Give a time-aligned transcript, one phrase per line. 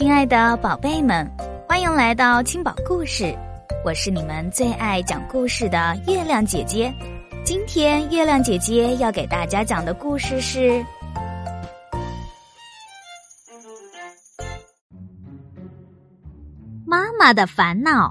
[0.00, 1.30] 亲爱的宝贝们，
[1.68, 3.36] 欢迎来到青宝故事，
[3.84, 6.90] 我是你们最爱讲故事的月亮姐姐。
[7.44, 10.70] 今天月亮姐姐要给大家讲的故事是
[16.86, 18.08] 《妈妈的烦恼》。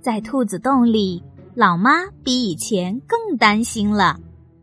[0.00, 1.22] 在兔子洞里，
[1.54, 4.18] 老妈比以前更担心了。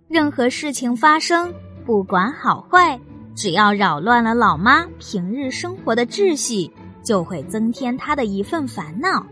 [0.07, 1.54] 任何事情发生，
[1.86, 3.00] 不管好坏。
[3.36, 6.71] 只要扰乱了老妈平日生活的秩序，
[7.04, 9.25] 就会增添她的一份烦恼。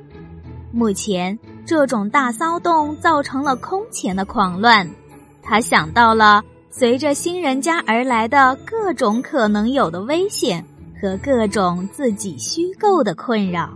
[0.71, 4.89] 目前这种大骚动造成了空前的狂乱，
[5.41, 10.65] 他想到了随着新人家而来的各种可能有的危险
[10.99, 13.69] 和各种自己虚构的困扰。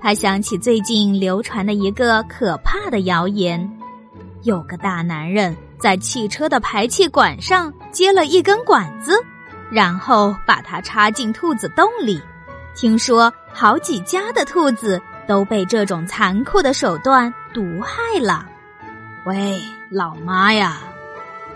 [0.00, 3.70] 他想起最近流传的一个可怕的谣言：
[4.42, 9.12] 有个大男人在汽车的排气管上接了一根管子。
[9.70, 12.20] 然后把它插进兔子洞里，
[12.74, 18.44] 听说好几家的兔子都被这种残酷的手段毒害了。
[19.26, 20.78] 喂，老妈呀，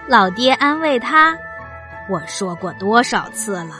[0.07, 1.37] 老爹安慰他
[2.09, 3.75] ：“我说过多少次了，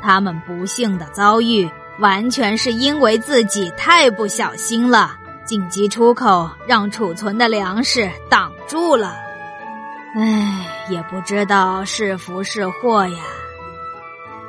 [0.00, 9.16] 他们不幸的遭遇完全是因为自己太不小心了，紧急出口让储存的粮食挡住了。
[10.14, 13.18] 唉，也不知道是福是祸呀。”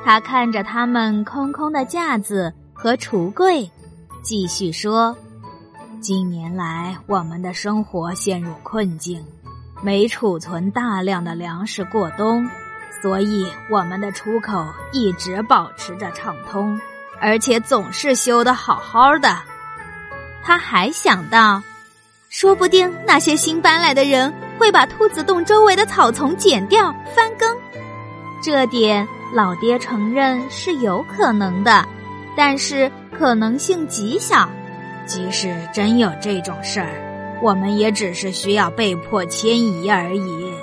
[0.03, 3.71] 他看着他们空空的架子和橱柜，
[4.21, 5.15] 继续说
[6.01, 9.25] ：“近年来，我们的生活陷入困境，
[9.81, 12.45] 没储存大量的粮食过冬，
[13.01, 16.77] 所以我们的出口一直保持着畅通，
[17.21, 19.39] 而且总是修得好好的。”
[20.43, 21.63] 他还想到，
[22.27, 27.57] 说不定那些新搬来的人会把兔子洞周围的草丛剪掉、翻耕，
[28.41, 29.07] 这点。
[29.33, 31.83] 老爹承认是有可能的，
[32.37, 34.47] 但是可能性极小。
[35.07, 40.53] 即使真有这种事儿，我们也只是需要被迫迁移而已。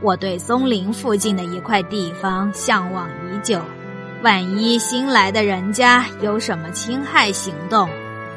[0.00, 3.60] 我对松林附近的一块地方向往已久，
[4.24, 7.88] 万一新来的人家有什么侵害行动，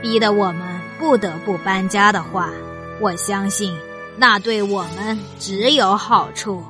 [0.04, 0.62] 逼得我们
[1.00, 2.52] 不得不搬家的话，
[3.02, 3.76] 我相信
[4.18, 6.64] 那对我们只有好处。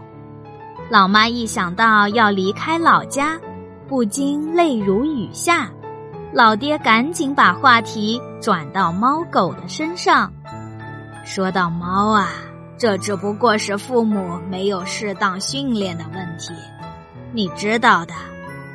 [0.89, 3.39] 老妈一想到要离开老家，
[3.87, 5.69] 不禁泪如雨下。
[6.31, 10.31] 老爹赶紧把话题转到猫狗的身上，
[11.23, 12.29] 说到猫啊，
[12.77, 16.53] 这只不过是父母没有适当训练的问题。
[17.31, 18.13] 你知道的，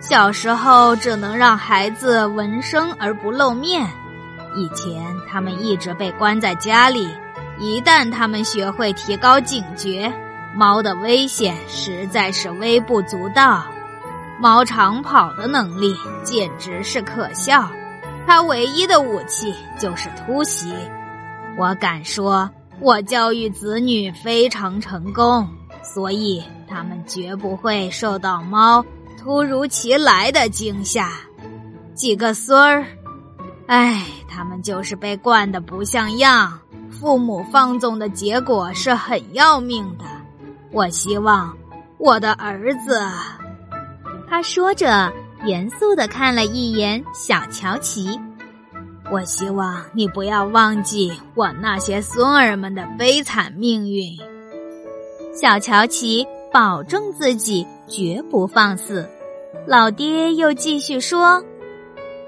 [0.00, 3.86] 小时候只能让孩子闻声而不露面。
[4.56, 7.08] 以前他们一直被关在家里，
[7.58, 10.12] 一旦他们学会提高警觉。
[10.54, 13.64] 猫的危险实在是微不足道，
[14.40, 17.70] 猫长跑的能力简直是可笑，
[18.26, 20.72] 它唯一的武器就是突袭。
[21.56, 25.46] 我敢说，我教育子女非常成功，
[25.82, 28.84] 所以他们绝不会受到猫
[29.20, 31.12] 突如其来的惊吓。
[31.94, 32.84] 几个孙儿，
[33.66, 36.58] 唉，他们就是被惯得不像样，
[37.00, 40.04] 父母放纵的结果是很要命的。
[40.72, 41.56] 我希望
[41.96, 43.00] 我的儿子，
[44.28, 45.12] 他说着，
[45.44, 48.18] 严肃的看了一眼小乔琪。
[49.10, 54.18] 我希望你不要忘记我那些孙儿们的悲惨命运。
[55.32, 59.08] 小乔琪保证自己绝不放肆。
[59.66, 61.42] 老爹又继续说：“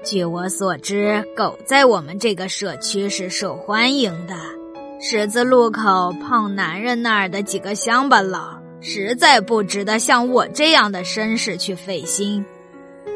[0.03, 4.33] 据我所知，狗在我们这个社区是受欢迎的。”
[5.03, 12.45] 十字路口胖男人那儿的几个乡巴佬，实在不值得像我这样的绅士去费心。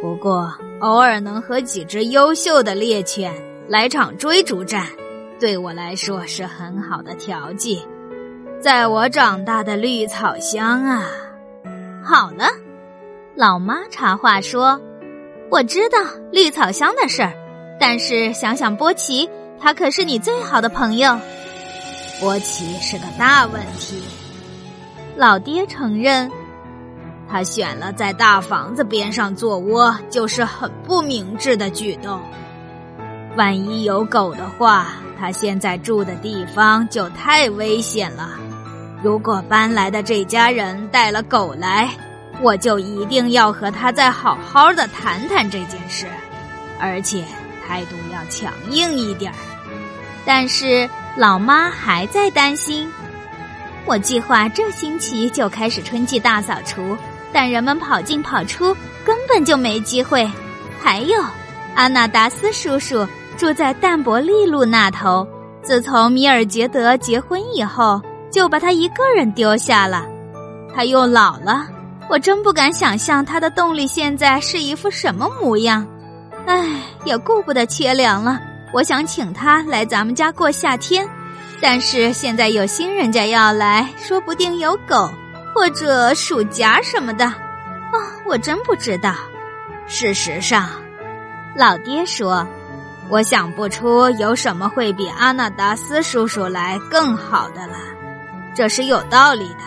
[0.02, 3.32] 不过，偶尔能和几只优秀的猎犬
[3.68, 4.88] 来场追逐战，
[5.40, 7.86] 对我来说是很好的调剂。
[8.60, 11.06] 在我长大的绿草乡啊，
[12.04, 12.48] 好了，
[13.36, 14.82] 老妈插话说
[15.52, 16.00] ：“我知道
[16.32, 17.32] 绿草乡的事儿，
[17.80, 19.30] 但是想想波奇，
[19.60, 21.16] 他可是你最好的朋友。”
[22.20, 24.02] 波奇是个大问题，
[25.18, 26.32] 老爹承认，
[27.30, 32.22] 他选了在大房子边上做窝，就是很不明智的举动。
[33.36, 38.30] 万一有狗的话，他现在住的地方就太危险了。
[39.04, 41.90] 如果搬来的这家人带了狗来，
[42.42, 46.08] 我就一定要和他再好好的谈谈这件事，
[46.80, 47.26] 而且
[47.68, 49.38] 态度要强硬一点儿。
[50.26, 50.90] 但是。
[51.18, 52.92] 老妈还在担心，
[53.86, 56.98] 我计划这星期就开始春季大扫除，
[57.32, 58.76] 但人们跑进跑出，
[59.06, 60.30] 根本就没机会。
[60.82, 61.24] 还有，
[61.74, 63.08] 阿纳达斯叔叔
[63.38, 65.26] 住在淡泊利路那头。
[65.62, 70.06] 自从米尔杰德结婚以后，就把他一个人丢下了。
[70.76, 71.66] 他又老了，
[72.10, 75.88] 我真不敢想象他的洞里现在是一副什么模样。
[76.46, 76.68] 唉，
[77.06, 78.38] 也顾不得切粮了。
[78.76, 81.08] 我想请他来咱们家过夏天，
[81.62, 85.10] 但是现在有新人家要来，说不定有狗
[85.54, 87.26] 或者鼠夹什么的。
[87.26, 89.16] 哦，我真不知道。
[89.88, 90.70] 事实上，
[91.56, 92.46] 老爹说。
[93.08, 97.76] 我想不出有什么会比阿纳达斯叔叔来更好的了，
[98.56, 99.62] 这是有道理的。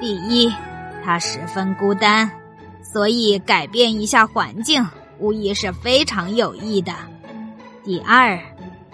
[0.00, 0.50] 第一，
[1.04, 2.30] 他十分孤单，
[2.82, 4.88] 所以改变一下环境
[5.18, 6.92] 无疑是非常有益的。
[7.84, 8.38] 第二，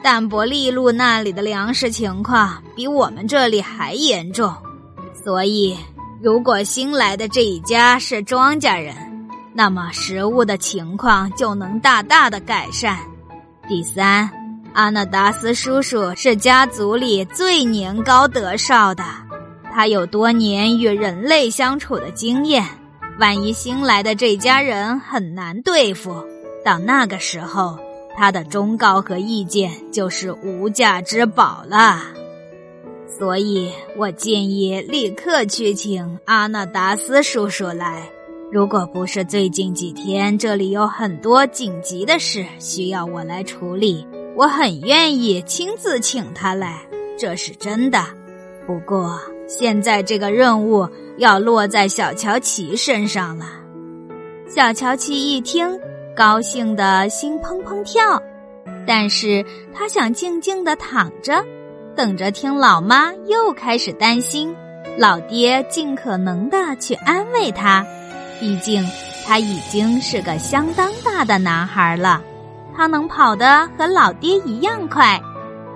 [0.02, 4.50] 淡泊利路那里的粮食情况比我们这里还严重，
[5.22, 5.76] 所以
[6.22, 8.94] 如果新来的这一家是庄稼人，
[9.52, 12.98] 那么食物的情况就能大大的改善。
[13.68, 14.30] 第三，
[14.72, 19.04] 阿纳达斯叔叔是家族里最年高德少的，
[19.70, 22.64] 他有多年与人类相处的经验。
[23.20, 26.24] 万一新来的这家人很难对付，
[26.64, 27.78] 到那个时候，
[28.18, 32.02] 他的忠告和意见就是无价之宝了。
[33.06, 38.10] 所以我建议立刻去请阿纳达斯叔叔来。
[38.50, 44.04] 如果不是最近几天这里有很多紧急的事需要我来处理，
[44.34, 46.80] 我很愿意亲自请他来，
[47.16, 48.04] 这是真的。
[48.66, 50.88] 不过现在这个任务
[51.18, 53.46] 要落在小乔奇身上了。
[54.48, 55.78] 小乔奇一听，
[56.18, 58.20] 高兴的心砰砰跳，
[58.84, 61.44] 但是他想静静的躺着，
[61.94, 64.52] 等着听老妈又开始担心，
[64.98, 67.86] 老爹尽可能的去安慰他。
[68.40, 68.84] 毕竟，
[69.28, 72.20] 他已经是个相当大的男孩了，
[72.76, 75.20] 他能跑得和老爹一样快，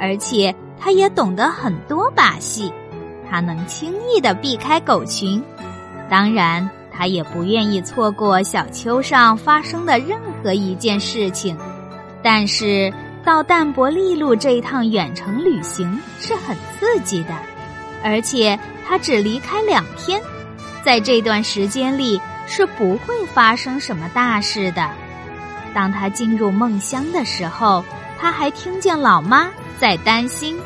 [0.01, 2.73] 而且他也懂得很多把戏，
[3.31, 5.41] 他能轻易的避开狗群。
[6.11, 11.57] 当然，他也不愿意错过小丘上发生的任和一件事情。
[12.23, 12.93] 但是，
[13.25, 17.35] 到淡泊利路这一趟远程旅行是很刺激的，
[18.03, 20.21] 而且他只离开两天，
[20.85, 22.21] 在这段时间里。
[22.45, 24.91] 是不会发生什么大事的。
[25.73, 27.83] 当他进入梦乡的时候，
[28.19, 29.49] 他还听见老妈
[29.79, 30.59] 在担心，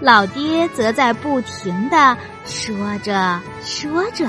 [0.00, 4.28] 老爹则在不停的说着说着。